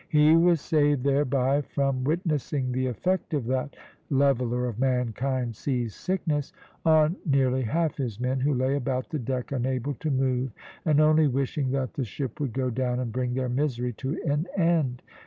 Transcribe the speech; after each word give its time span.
He 0.09 0.35
was 0.35 0.61
saved 0.61 1.03
thereby 1.03 1.61
from 1.61 2.03
witnessing 2.03 2.71
the 2.71 2.87
effect 2.87 3.35
of 3.35 3.45
that 3.45 3.75
leveller 4.09 4.65
of 4.65 4.79
mankind, 4.79 5.55
sea 5.55 5.89
sickness, 5.89 6.51
on 6.83 7.17
nearly 7.23 7.61
half 7.61 7.97
his 7.97 8.19
men, 8.19 8.39
who 8.39 8.51
lay 8.55 8.75
about 8.75 9.09
the 9.11 9.19
deck 9.19 9.51
unable 9.51 9.93
to 9.99 10.09
move, 10.09 10.53
and 10.85 10.99
only 10.99 11.27
wishing 11.27 11.69
that 11.73 11.93
the 11.93 12.03
ship 12.03 12.39
would 12.39 12.51
go 12.53 12.71
down 12.71 12.99
and 12.99 13.11
bring 13.13 13.35
their 13.35 13.47
misery 13.47 13.93
to 13.93 14.17
an 14.25 14.47
end. 14.57 15.03